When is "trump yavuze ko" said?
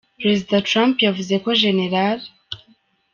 0.69-1.49